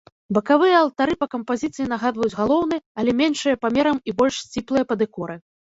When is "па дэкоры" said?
4.93-5.35